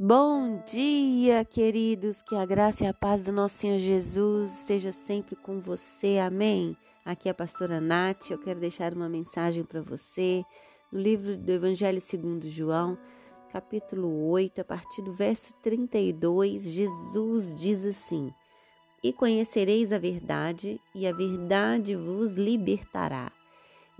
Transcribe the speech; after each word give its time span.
Bom 0.00 0.62
dia, 0.64 1.44
queridos. 1.44 2.22
Que 2.22 2.36
a 2.36 2.46
graça 2.46 2.84
e 2.84 2.86
a 2.86 2.94
paz 2.94 3.24
do 3.24 3.32
nosso 3.32 3.56
Senhor 3.56 3.80
Jesus 3.80 4.60
esteja 4.60 4.92
sempre 4.92 5.34
com 5.34 5.58
você. 5.58 6.18
Amém. 6.18 6.76
Aqui 7.04 7.26
é 7.26 7.32
a 7.32 7.34
pastora 7.34 7.80
Nath. 7.80 8.30
Eu 8.30 8.38
quero 8.38 8.60
deixar 8.60 8.94
uma 8.94 9.08
mensagem 9.08 9.64
para 9.64 9.82
você 9.82 10.44
no 10.92 11.00
livro 11.00 11.36
do 11.36 11.50
Evangelho 11.50 12.00
segundo 12.00 12.48
João, 12.48 12.96
capítulo 13.52 14.28
8, 14.28 14.60
a 14.60 14.64
partir 14.64 15.02
do 15.02 15.12
verso 15.12 15.52
32. 15.54 16.62
Jesus 16.62 17.52
diz 17.52 17.84
assim: 17.84 18.32
E 19.02 19.12
conhecereis 19.12 19.92
a 19.92 19.98
verdade, 19.98 20.80
e 20.94 21.08
a 21.08 21.12
verdade 21.12 21.96
vos 21.96 22.34
libertará. 22.34 23.32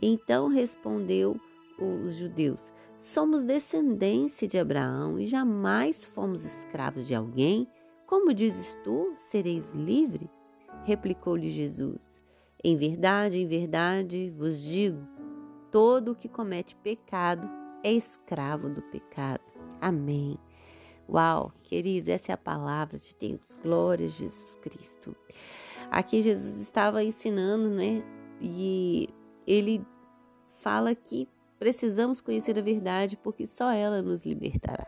Então 0.01 0.47
respondeu 0.47 1.41
os 1.79 2.15
judeus: 2.15 2.73
Somos 2.97 3.45
descendência 3.45 4.49
de 4.49 4.59
Abraão 4.59 5.19
e 5.19 5.27
jamais 5.27 6.05
fomos 6.05 6.45
escravos 6.45 7.07
de 7.07 7.15
alguém. 7.15 7.69
Como 8.07 8.33
dizes 8.33 8.77
tu, 8.83 9.13
sereis 9.17 9.71
livre? 9.71 10.31
Replicou-lhe 10.85 11.51
Jesus: 11.51 12.21
Em 12.63 12.77
verdade, 12.77 13.39
em 13.39 13.47
verdade 13.47 14.33
vos 14.37 14.63
digo: 14.63 15.07
todo 15.71 16.13
o 16.13 16.15
que 16.15 16.29
comete 16.29 16.75
pecado 16.77 17.49
é 17.85 17.93
escravo 17.93 18.69
do 18.69 18.83
pecado. 18.83 19.43
Amém. 19.81 20.37
Uau, 21.09 21.53
queridos, 21.63 22.09
essa 22.09 22.33
é 22.33 22.35
a 22.35 22.39
palavra 22.39 22.99
de 22.99 23.17
Deus. 23.19 23.57
Glória 23.63 24.07
a 24.07 24.11
Jesus 24.11 24.55
Cristo. 24.57 25.17
Aqui 25.91 26.21
Jesus 26.21 26.57
estava 26.57 27.03
ensinando, 27.03 27.71
né? 27.71 28.03
E 28.41 29.09
ele 29.47 29.85
fala 30.61 30.95
que 30.95 31.27
Precisamos 31.59 32.21
conhecer 32.21 32.59
a 32.59 32.63
verdade 32.63 33.17
porque 33.17 33.47
só 33.47 33.71
ela 33.71 34.01
nos 34.01 34.25
libertará. 34.25 34.87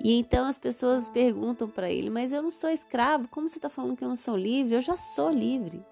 E 0.00 0.12
então 0.12 0.46
as 0.46 0.58
pessoas 0.58 1.08
perguntam 1.08 1.68
para 1.68 1.90
ele: 1.90 2.10
Mas 2.10 2.30
eu 2.32 2.42
não 2.42 2.50
sou 2.50 2.70
escravo, 2.70 3.28
como 3.28 3.48
você 3.48 3.58
está 3.58 3.68
falando 3.68 3.96
que 3.96 4.04
eu 4.04 4.08
não 4.08 4.16
sou 4.16 4.36
livre? 4.36 4.74
Eu 4.74 4.80
já 4.80 4.96
sou 4.96 5.30
livre. 5.30 5.84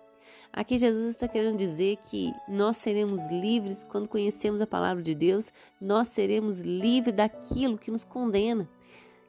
Aqui 0.52 0.78
Jesus 0.78 1.10
está 1.10 1.28
querendo 1.28 1.56
dizer 1.56 1.98
que 2.04 2.32
nós 2.48 2.76
seremos 2.76 3.20
livres 3.30 3.82
quando 3.82 4.08
conhecemos 4.08 4.60
a 4.60 4.66
palavra 4.66 5.02
de 5.02 5.14
Deus, 5.14 5.52
nós 5.80 6.08
seremos 6.08 6.60
livres 6.60 7.14
daquilo 7.14 7.78
que 7.78 7.90
nos 7.90 8.04
condena, 8.04 8.68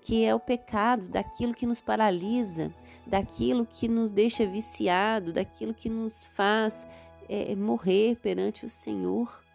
que 0.01 0.23
é 0.23 0.33
o 0.33 0.39
pecado, 0.39 1.07
daquilo 1.07 1.53
que 1.53 1.65
nos 1.65 1.81
paralisa, 1.81 2.73
daquilo 3.05 3.65
que 3.65 3.87
nos 3.87 4.11
deixa 4.11 4.45
viciado, 4.45 5.33
daquilo 5.33 5.73
que 5.73 5.89
nos 5.89 6.25
faz 6.25 6.85
é, 7.27 7.55
morrer 7.55 8.17
perante 8.21 8.65
o 8.65 8.69
Senhor 8.69 9.46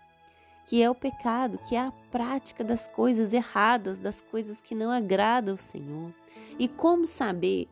que 0.67 0.83
é 0.83 0.91
o 0.91 0.95
pecado, 0.95 1.59
que 1.69 1.75
é 1.75 1.81
a 1.81 1.93
prática 2.11 2.63
das 2.63 2.87
coisas 2.87 3.33
erradas, 3.33 4.01
das 4.01 4.21
coisas 4.21 4.61
que 4.61 4.75
não 4.75 4.91
agradam 4.91 5.55
o 5.55 5.59
Senhor. 5.59 6.13
E 6.59 6.69
como 6.69 7.07
saber 7.07 7.69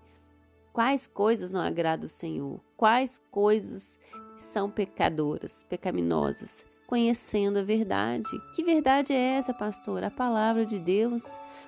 quais 0.73 1.07
coisas 1.07 1.51
não 1.51 1.61
agradam 1.61 2.07
o 2.07 2.09
Senhor? 2.09 2.61
Quais 2.77 3.21
coisas 3.31 3.99
são 4.37 4.71
pecadoras, 4.71 5.65
pecaminosas? 5.69 6.65
Conhecendo 6.87 7.61
a 7.61 7.63
verdade. 7.63 8.31
Que 8.55 8.65
verdade 8.65 9.13
é 9.13 9.37
essa, 9.37 9.55
pastor? 9.55 10.03
A 10.03 10.11
palavra 10.11 10.67
de 10.67 10.79
Deus. 10.79 11.23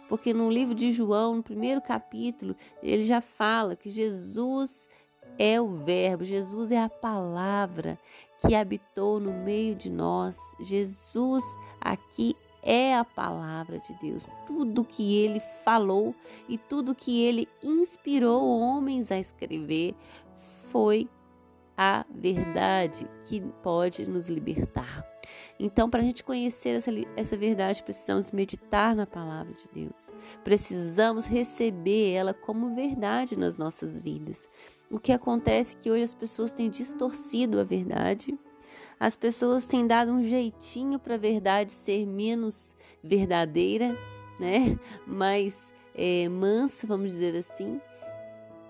Porque 0.09 0.35
no 0.35 0.51
livro 0.51 0.75
de 0.75 0.91
João, 0.91 1.37
no 1.37 1.43
primeiro 1.43 1.81
capítulo, 1.81 2.57
ele 2.83 3.05
já 3.05 3.21
fala 3.21 3.77
que 3.77 3.89
Jesus 3.89 4.89
é 5.39 5.61
o 5.61 5.69
Verbo, 5.69 6.25
Jesus 6.25 6.73
é 6.73 6.83
a 6.83 6.89
palavra 6.89 7.99
que 8.47 8.55
habitou 8.55 9.21
no 9.21 9.33
meio 9.33 9.75
de 9.75 9.91
nós. 9.91 10.39
Jesus 10.61 11.45
aqui 11.81 12.37
é 12.63 12.95
a 12.95 13.05
palavra 13.05 13.79
de 13.79 13.93
Deus. 14.01 14.29
Tudo 14.47 14.85
que 14.85 15.17
ele 15.17 15.41
falou 15.65 16.15
e 16.49 16.57
tudo 16.57 16.95
que 16.95 17.23
ele 17.23 17.49
inspirou 17.63 18.61
homens 18.61 19.11
a 19.11 19.19
escrever 19.19 19.95
foi 20.71 21.09
a 21.77 22.05
verdade 22.11 23.09
que 23.25 23.41
pode 23.63 24.09
nos 24.09 24.29
libertar. 24.29 25.07
Então, 25.59 25.89
para 25.89 26.01
a 26.01 26.05
gente 26.05 26.25
conhecer 26.25 26.71
essa, 26.71 26.91
essa 27.17 27.37
verdade, 27.37 27.83
precisamos 27.83 28.31
meditar 28.31 28.95
na 28.97 29.07
palavra 29.07 29.53
de 29.53 29.69
Deus. 29.73 30.11
Precisamos 30.43 31.27
receber 31.27 32.13
ela 32.13 32.35
como 32.35 32.75
verdade 32.75 33.39
nas 33.39 33.57
nossas 33.57 33.97
vidas. 33.99 34.49
O 34.91 34.99
que 34.99 35.13
acontece 35.13 35.77
é 35.77 35.79
que 35.79 35.91
hoje 35.91 36.03
as 36.03 36.15
pessoas 36.15 36.53
têm 36.53 36.69
distorcido 36.69 37.61
a 37.61 37.65
verdade. 37.65 38.39
As 38.99 39.17
pessoas 39.17 39.67
têm 39.67 39.87
dado 39.87 40.13
um 40.13 40.23
jeitinho 40.23 40.99
para 40.99 41.15
a 41.15 41.19
verdade 41.19 41.73
ser 41.73 42.07
menos 42.07 42.75
verdadeira, 43.03 43.97
né? 44.39 44.79
Mais 45.07 45.73
é, 45.95 46.29
mansa, 46.29 46.87
vamos 46.87 47.13
dizer 47.13 47.37
assim. 47.37 47.81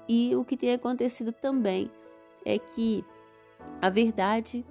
E 0.08 0.34
o 0.36 0.44
que 0.44 0.56
tem 0.56 0.72
acontecido 0.72 1.32
também 1.32 1.90
é 2.44 2.58
que 2.58 3.04
a 3.80 3.88
verdade 3.88 4.64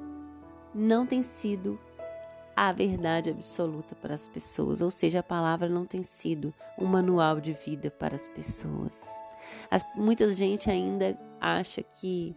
não 0.74 1.06
tem 1.06 1.24
sido 1.24 1.80
a 2.56 2.72
verdade 2.72 3.30
absoluta 3.30 3.96
para 3.96 4.14
as 4.14 4.28
pessoas, 4.28 4.82
ou 4.82 4.92
seja, 4.92 5.20
a 5.20 5.24
palavra 5.24 5.68
não 5.68 5.86
tem 5.86 6.04
sido 6.04 6.54
um 6.78 6.86
manual 6.86 7.40
de 7.40 7.54
vida 7.54 7.90
para 7.90 8.16
as 8.16 8.28
pessoas. 8.28 9.10
As, 9.70 9.84
muita 9.96 10.32
gente 10.34 10.70
ainda 10.70 11.18
acha 11.40 11.82
que 11.82 12.36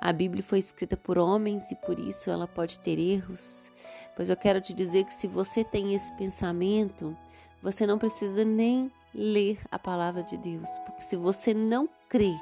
a 0.00 0.12
Bíblia 0.12 0.42
foi 0.42 0.58
escrita 0.58 0.96
por 0.96 1.16
homens 1.16 1.70
e 1.70 1.76
por 1.76 1.98
isso 1.98 2.30
ela 2.30 2.46
pode 2.46 2.78
ter 2.78 2.98
erros. 2.98 3.70
Pois 4.14 4.28
eu 4.28 4.36
quero 4.36 4.60
te 4.60 4.74
dizer 4.74 5.04
que 5.04 5.14
se 5.14 5.26
você 5.26 5.64
tem 5.64 5.94
esse 5.94 6.12
pensamento, 6.12 7.16
você 7.62 7.86
não 7.86 7.98
precisa 7.98 8.44
nem 8.44 8.92
ler 9.14 9.58
a 9.70 9.78
palavra 9.78 10.22
de 10.22 10.36
Deus, 10.36 10.68
porque 10.84 11.02
se 11.02 11.16
você 11.16 11.54
não 11.54 11.88
crê 12.08 12.34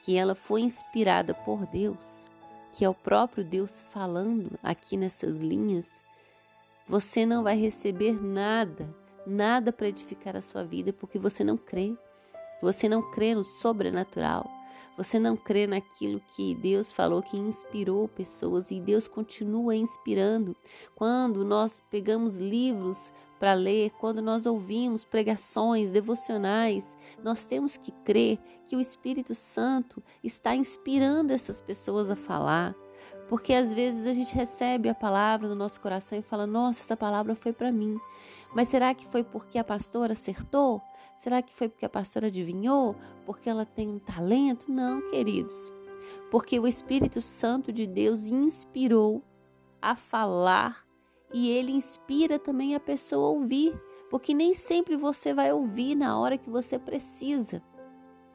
que 0.00 0.16
ela 0.16 0.34
foi 0.34 0.62
inspirada 0.62 1.34
por 1.34 1.66
Deus, 1.66 2.26
que 2.72 2.84
é 2.84 2.88
o 2.88 2.94
próprio 2.94 3.44
Deus 3.44 3.82
falando 3.92 4.58
aqui 4.62 4.96
nessas 4.96 5.38
linhas, 5.40 6.02
você 6.88 7.26
não 7.26 7.42
vai 7.42 7.56
receber 7.56 8.12
nada, 8.22 8.88
nada 9.26 9.70
para 9.70 9.88
edificar 9.88 10.34
a 10.34 10.42
sua 10.42 10.64
vida, 10.64 10.90
porque 10.92 11.18
você 11.18 11.44
não 11.44 11.56
crê. 11.56 11.94
Você 12.62 12.88
não 12.88 13.02
crê 13.10 13.34
no 13.34 13.44
sobrenatural. 13.44 14.50
Você 14.96 15.18
não 15.18 15.36
crê 15.36 15.66
naquilo 15.66 16.20
que 16.34 16.54
Deus 16.54 16.90
falou 16.90 17.22
que 17.22 17.36
inspirou 17.36 18.08
pessoas 18.08 18.70
e 18.70 18.80
Deus 18.80 19.06
continua 19.06 19.76
inspirando. 19.76 20.56
Quando 20.96 21.44
nós 21.44 21.80
pegamos 21.90 22.36
livros 22.36 23.12
para 23.38 23.54
ler, 23.54 23.90
quando 23.98 24.20
nós 24.20 24.46
ouvimos 24.46 25.04
pregações 25.04 25.90
devocionais, 25.90 26.96
nós 27.22 27.46
temos 27.46 27.76
que 27.76 27.92
crer 28.04 28.38
que 28.64 28.76
o 28.76 28.80
Espírito 28.80 29.34
Santo 29.34 30.02
está 30.22 30.54
inspirando 30.54 31.32
essas 31.32 31.60
pessoas 31.60 32.10
a 32.10 32.16
falar. 32.16 32.74
Porque 33.28 33.52
às 33.52 33.72
vezes 33.72 34.06
a 34.06 34.12
gente 34.12 34.34
recebe 34.34 34.88
a 34.88 34.94
palavra 34.94 35.48
no 35.48 35.54
nosso 35.54 35.80
coração 35.80 36.18
e 36.18 36.22
fala: 36.22 36.46
Nossa, 36.46 36.80
essa 36.80 36.96
palavra 36.96 37.34
foi 37.34 37.52
para 37.52 37.70
mim. 37.70 37.98
Mas 38.54 38.68
será 38.68 38.94
que 38.94 39.06
foi 39.06 39.22
porque 39.22 39.58
a 39.58 39.64
pastora 39.64 40.14
acertou? 40.14 40.80
Será 41.16 41.42
que 41.42 41.52
foi 41.52 41.68
porque 41.68 41.84
a 41.84 41.90
pastora 41.90 42.28
adivinhou? 42.28 42.96
Porque 43.26 43.50
ela 43.50 43.66
tem 43.66 43.88
um 43.88 43.98
talento? 43.98 44.70
Não, 44.72 45.02
queridos. 45.10 45.72
Porque 46.30 46.58
o 46.58 46.66
Espírito 46.66 47.20
Santo 47.20 47.70
de 47.70 47.86
Deus 47.86 48.26
inspirou 48.26 49.22
a 49.80 49.94
falar 49.94 50.87
e 51.32 51.50
ele 51.50 51.72
inspira 51.72 52.38
também 52.38 52.74
a 52.74 52.80
pessoa 52.80 53.26
a 53.26 53.30
ouvir. 53.30 53.78
Porque 54.10 54.32
nem 54.32 54.54
sempre 54.54 54.96
você 54.96 55.34
vai 55.34 55.52
ouvir 55.52 55.94
na 55.94 56.18
hora 56.18 56.38
que 56.38 56.48
você 56.48 56.78
precisa 56.78 57.62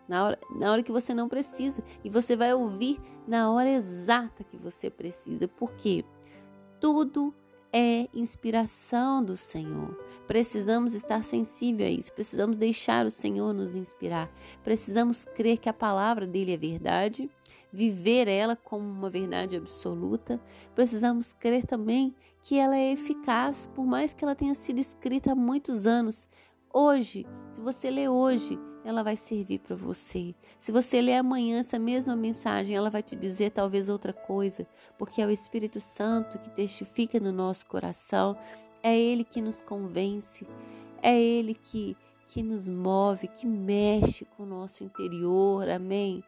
na 0.08 0.26
hora, 0.26 0.40
na 0.56 0.72
hora 0.72 0.84
que 0.84 0.92
você 0.92 1.14
não 1.14 1.28
precisa. 1.28 1.84
E 2.04 2.10
você 2.10 2.36
vai 2.36 2.54
ouvir 2.54 3.00
na 3.28 3.52
hora 3.52 3.70
exata 3.70 4.44
que 4.44 4.58
você 4.58 4.90
precisa. 4.90 5.48
Porque 5.48 6.06
tudo 6.80 7.34
é 7.74 8.08
inspiração 8.14 9.24
do 9.24 9.36
Senhor. 9.36 9.98
Precisamos 10.28 10.94
estar 10.94 11.24
sensível 11.24 11.88
a 11.88 11.90
isso, 11.90 12.14
precisamos 12.14 12.56
deixar 12.56 13.04
o 13.06 13.12
Senhor 13.12 13.52
nos 13.52 13.76
inspirar. 13.76 14.32
Precisamos 14.64 15.26
crer 15.26 15.58
que 15.58 15.68
a 15.68 15.74
palavra 15.74 16.28
dele 16.28 16.54
é 16.54 16.58
verdade, 16.58 17.28
viver 17.72 18.28
ela 18.28 18.56
como 18.56 18.88
uma 18.88 19.10
verdade 19.10 19.56
absoluta. 19.56 20.40
Precisamos 20.76 21.34
crer 21.34 21.66
também 21.66 22.16
que 22.44 22.60
ela 22.60 22.78
é 22.78 22.92
eficaz, 22.92 23.68
por 23.74 23.86
mais 23.86 24.14
que 24.14 24.24
ela 24.24 24.36
tenha 24.36 24.54
sido 24.54 24.80
escrita 24.80 25.32
há 25.32 25.36
muitos 25.36 25.88
anos. 25.88 26.28
Hoje, 26.76 27.24
se 27.52 27.62
você 27.62 27.92
lê 27.92 28.10
hoje, 28.10 28.58
ela 28.84 29.04
vai 29.04 29.16
servir 29.16 29.60
para 29.60 29.76
você. 29.76 30.34
Se 30.58 30.72
você 30.72 31.00
ler 31.02 31.18
amanhã 31.18 31.60
essa 31.60 31.78
mesma 31.78 32.16
mensagem, 32.16 32.76
ela 32.76 32.90
vai 32.90 33.04
te 33.04 33.16
dizer 33.16 33.52
talvez 33.52 33.90
outra 33.90 34.12
coisa, 34.12 34.66
porque 34.98 35.22
é 35.22 35.28
o 35.28 35.30
Espírito 35.30 35.80
Santo 35.80 36.40
que 36.40 36.50
testifica 36.50 37.20
no 37.20 37.32
nosso 37.32 37.68
coração, 37.68 38.36
é 38.82 38.98
Ele 38.98 39.24
que 39.24 39.40
nos 39.40 39.60
convence, 39.60 40.48
é 41.00 41.16
Ele 41.16 41.54
que, 41.54 41.96
que 42.28 42.42
nos 42.42 42.68
move, 42.68 43.28
que 43.28 43.46
mexe 43.46 44.26
com 44.26 44.42
o 44.42 44.48
nosso 44.48 44.84
interior, 44.84 45.70
amém? 45.70 46.24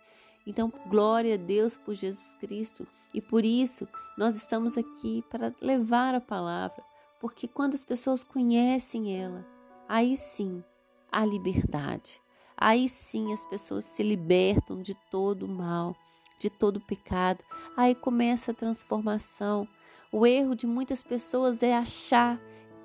Então, 0.45 0.71
glória 0.87 1.33
a 1.33 1.37
Deus 1.37 1.75
por 1.75 1.95
Jesus 1.95 2.35
Cristo 2.35 2.87
e 3.11 3.19
por 3.19 3.43
isso 3.43 3.87
nós 4.15 4.35
estamos 4.35 4.77
aqui 4.77 5.23
para 5.27 5.51
levar 5.59 6.13
a 6.13 6.21
palavra, 6.21 6.83
porque 7.19 7.47
quando 7.47 7.73
as 7.73 7.83
pessoas 7.83 8.23
conhecem 8.23 9.19
ela, 9.19 9.54
aí 9.87 10.17
sim 10.17 10.63
a 11.11 11.25
liberdade. 11.25 12.21
Aí 12.57 12.87
sim 12.87 13.33
as 13.33 13.45
pessoas 13.45 13.85
se 13.85 14.01
libertam 14.01 14.81
de 14.81 14.95
todo 15.11 15.45
o 15.45 15.49
mal, 15.49 15.95
de 16.39 16.49
todo 16.49 16.77
o 16.77 16.85
pecado. 16.85 17.43
Aí 17.75 17.93
começa 17.93 18.51
a 18.51 18.55
transformação. 18.55 19.67
O 20.11 20.25
erro 20.25 20.55
de 20.55 20.65
muitas 20.65 21.03
pessoas 21.03 21.61
é 21.61 21.75
achar 21.75 22.39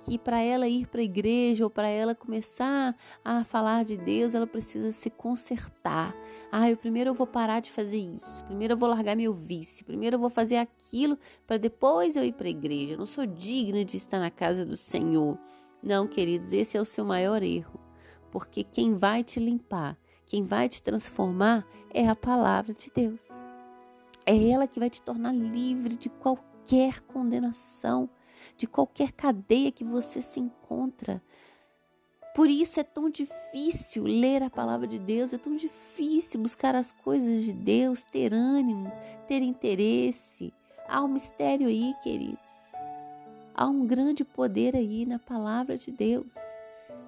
que 0.04 0.18
para 0.18 0.40
ela 0.40 0.66
ir 0.66 0.86
para 0.86 1.00
a 1.00 1.04
igreja 1.04 1.64
ou 1.64 1.70
para 1.70 1.88
ela 1.88 2.14
começar 2.14 2.96
a 3.24 3.44
falar 3.44 3.84
de 3.84 3.96
Deus, 3.96 4.34
ela 4.34 4.46
precisa 4.46 4.90
se 4.92 5.10
consertar. 5.10 6.14
Ah, 6.50 6.70
eu 6.70 6.76
primeiro 6.76 7.10
eu 7.10 7.14
vou 7.14 7.26
parar 7.26 7.60
de 7.60 7.70
fazer 7.70 7.98
isso, 7.98 8.42
primeiro 8.44 8.74
eu 8.74 8.78
vou 8.78 8.88
largar 8.88 9.14
meu 9.14 9.32
vício, 9.32 9.84
primeiro 9.84 10.16
eu 10.16 10.20
vou 10.20 10.30
fazer 10.30 10.56
aquilo 10.56 11.18
para 11.46 11.58
depois 11.58 12.16
eu 12.16 12.24
ir 12.24 12.32
para 12.32 12.46
a 12.46 12.50
igreja. 12.50 12.94
Eu 12.94 12.98
não 12.98 13.06
sou 13.06 13.26
digna 13.26 13.84
de 13.84 13.96
estar 13.96 14.18
na 14.18 14.30
casa 14.30 14.64
do 14.64 14.76
Senhor. 14.76 15.38
Não, 15.82 16.06
queridos, 16.06 16.52
esse 16.52 16.76
é 16.76 16.80
o 16.80 16.84
seu 16.84 17.04
maior 17.04 17.42
erro, 17.42 17.80
porque 18.30 18.62
quem 18.62 18.96
vai 18.96 19.24
te 19.24 19.40
limpar, 19.40 19.96
quem 20.26 20.44
vai 20.44 20.68
te 20.68 20.82
transformar 20.82 21.66
é 21.92 22.08
a 22.08 22.16
palavra 22.16 22.74
de 22.74 22.90
Deus. 22.94 23.28
É 24.26 24.50
ela 24.50 24.66
que 24.66 24.78
vai 24.78 24.90
te 24.90 25.02
tornar 25.02 25.32
livre 25.32 25.96
de 25.96 26.08
qualquer 26.08 27.00
condenação 27.00 28.08
de 28.56 28.66
qualquer 28.66 29.12
cadeia 29.12 29.72
que 29.72 29.84
você 29.84 30.20
se 30.20 30.40
encontra. 30.40 31.22
Por 32.34 32.48
isso 32.48 32.78
é 32.78 32.84
tão 32.84 33.10
difícil 33.10 34.04
ler 34.04 34.42
a 34.42 34.50
palavra 34.50 34.86
de 34.86 34.98
Deus, 34.98 35.32
é 35.32 35.38
tão 35.38 35.56
difícil 35.56 36.40
buscar 36.40 36.74
as 36.74 36.92
coisas 36.92 37.42
de 37.42 37.52
Deus, 37.52 38.04
ter 38.04 38.32
ânimo, 38.32 38.90
ter 39.26 39.42
interesse. 39.42 40.52
Há 40.88 41.02
um 41.02 41.08
mistério 41.08 41.66
aí, 41.66 41.92
queridos. 42.02 42.79
Há 43.60 43.66
um 43.66 43.86
grande 43.86 44.24
poder 44.24 44.74
aí 44.74 45.04
na 45.04 45.18
palavra 45.18 45.76
de 45.76 45.92
Deus. 45.92 46.34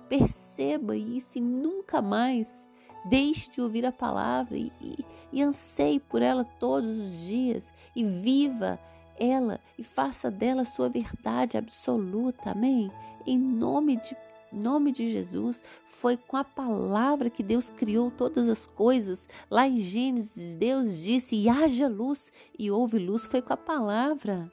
Perceba 0.06 0.94
isso 0.94 1.38
e 1.38 1.40
nunca 1.40 2.02
mais 2.02 2.62
deixe 3.06 3.50
de 3.50 3.58
ouvir 3.58 3.86
a 3.86 3.90
palavra 3.90 4.58
e, 4.58 4.70
e, 4.78 4.98
e 5.32 5.42
anseie 5.42 5.98
por 5.98 6.20
ela 6.20 6.44
todos 6.44 6.90
os 6.98 7.20
dias 7.22 7.72
e 7.96 8.04
viva 8.04 8.78
ela 9.18 9.58
e 9.78 9.82
faça 9.82 10.30
dela 10.30 10.66
sua 10.66 10.90
verdade 10.90 11.56
absoluta. 11.56 12.50
Amém? 12.50 12.92
Em 13.26 13.38
nome 13.38 13.96
de 13.96 14.14
nome 14.52 14.92
de 14.92 15.08
Jesus, 15.08 15.62
foi 15.86 16.18
com 16.18 16.36
a 16.36 16.44
palavra 16.44 17.30
que 17.30 17.42
Deus 17.42 17.70
criou 17.70 18.10
todas 18.10 18.46
as 18.50 18.66
coisas. 18.66 19.26
Lá 19.50 19.66
em 19.66 19.80
Gênesis, 19.80 20.58
Deus 20.58 20.98
disse: 20.98 21.34
e 21.34 21.48
haja 21.48 21.88
luz, 21.88 22.30
e 22.58 22.70
houve 22.70 22.98
luz. 22.98 23.24
Foi 23.24 23.40
com 23.40 23.54
a 23.54 23.56
palavra. 23.56 24.52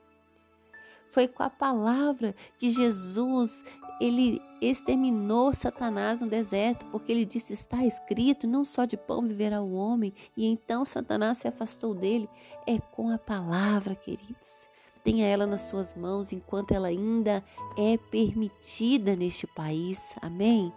Foi 1.11 1.27
com 1.27 1.43
a 1.43 1.49
palavra 1.49 2.35
que 2.57 2.69
Jesus 2.69 3.63
ele 3.99 4.41
exterminou 4.61 5.53
Satanás 5.53 6.21
no 6.21 6.27
deserto, 6.27 6.85
porque 6.87 7.11
ele 7.11 7.25
disse: 7.25 7.53
está 7.53 7.85
escrito, 7.85 8.47
não 8.47 8.63
só 8.63 8.85
de 8.85 8.95
pão 8.95 9.27
viverá 9.27 9.61
o 9.61 9.73
homem. 9.73 10.13
E 10.37 10.45
então 10.45 10.85
Satanás 10.85 11.39
se 11.39 11.47
afastou 11.47 11.93
dele. 11.93 12.29
É 12.65 12.79
com 12.79 13.09
a 13.09 13.17
palavra, 13.17 13.95
queridos. 13.95 14.69
Tenha 15.03 15.25
ela 15.25 15.45
nas 15.45 15.63
suas 15.63 15.93
mãos 15.93 16.31
enquanto 16.31 16.71
ela 16.71 16.89
ainda 16.89 17.43
é 17.77 17.97
permitida 17.97 19.15
neste 19.15 19.47
país. 19.47 19.99
Amém? 20.21 20.73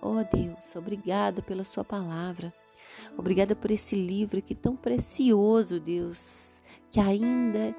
Oh 0.00 0.22
Deus, 0.32 0.74
obrigada 0.76 1.42
pela 1.42 1.64
sua 1.64 1.84
palavra. 1.84 2.54
Obrigada 3.16 3.54
por 3.54 3.70
esse 3.70 3.94
livro 3.94 4.42
que 4.42 4.54
tão 4.54 4.76
precioso, 4.76 5.80
Deus, 5.80 6.60
que 6.90 7.00
ainda 7.00 7.74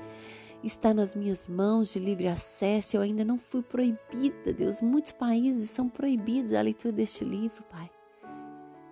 está 0.64 0.94
nas 0.94 1.16
minhas 1.16 1.48
mãos 1.48 1.92
de 1.92 2.00
livre 2.00 2.28
acesso. 2.28 2.98
Eu 2.98 3.02
ainda 3.02 3.24
não 3.24 3.38
fui 3.38 3.62
proibida, 3.62 4.54
Deus. 4.54 4.82
Muitos 4.82 5.12
países 5.12 5.70
são 5.70 5.88
proibidos 5.88 6.54
a 6.54 6.62
leitura 6.62 6.92
deste 6.92 7.24
livro, 7.24 7.64
Pai. 7.64 7.90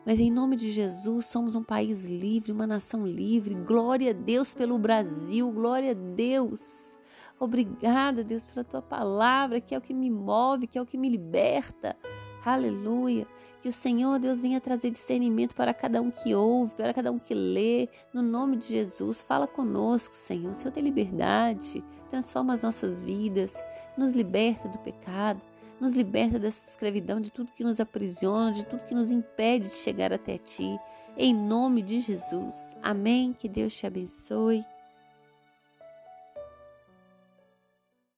Mas 0.06 0.20
em 0.20 0.32
nome 0.32 0.56
de 0.56 0.72
Jesus, 0.72 1.26
somos 1.26 1.56
um 1.56 1.64
país 1.64 2.06
livre, 2.06 2.52
uma 2.52 2.68
nação 2.68 3.08
livre. 3.08 3.56
Glória 3.56 4.12
a 4.12 4.14
Deus 4.14 4.54
pelo 4.54 4.78
Brasil, 4.78 5.52
glória 5.52 5.92
a 5.92 5.96
Deus. 5.96 6.96
Obrigada, 7.40 8.24
Deus, 8.24 8.46
pela 8.46 8.64
tua 8.64 8.82
palavra, 8.82 9.60
que 9.60 9.74
é 9.74 9.78
o 9.78 9.82
que 9.82 9.94
me 9.94 10.10
move, 10.10 10.68
que 10.68 10.78
é 10.78 10.82
o 10.82 10.86
que 10.86 10.98
me 10.98 11.10
liberta. 11.10 11.98
Aleluia. 12.46 13.28
Que 13.62 13.70
o 13.70 13.74
Senhor, 13.74 14.20
Deus, 14.20 14.40
venha 14.40 14.62
trazer 14.62 14.92
discernimento 14.92 15.56
para 15.56 15.74
cada 15.74 16.00
um 16.00 16.12
que 16.12 16.36
ouve, 16.36 16.76
para 16.76 16.94
cada 16.94 17.12
um 17.12 17.18
que 17.18 17.34
lê. 17.34 17.90
No 18.14 18.22
nome 18.22 18.58
de 18.58 18.68
Jesus, 18.68 19.22
fala 19.22 19.48
conosco, 19.48 20.16
Senhor. 20.16 20.52
O 20.52 20.56
Senhor 20.56 20.72
tem 20.72 20.84
liberdade, 20.84 21.84
transforma 22.12 22.54
as 22.54 22.62
nossas 22.62 23.02
vidas, 23.02 23.56
nos 23.98 24.14
liberta 24.14 24.68
do 24.68 24.78
pecado, 24.78 25.42
nos 25.82 25.94
liberta 25.94 26.38
dessa 26.38 26.70
escravidão, 26.70 27.20
de 27.20 27.32
tudo 27.32 27.52
que 27.54 27.64
nos 27.64 27.80
aprisiona, 27.80 28.52
de 28.52 28.64
tudo 28.66 28.86
que 28.86 28.94
nos 28.94 29.10
impede 29.10 29.68
de 29.68 29.76
chegar 29.76 30.14
até 30.14 30.38
Ti. 30.38 30.78
Em 31.18 31.34
nome 31.34 31.82
de 31.82 32.00
Jesus. 32.00 32.76
Amém. 32.84 33.34
Que 33.34 33.50
Deus 33.50 33.76
te 33.76 33.88
abençoe. 33.88 34.64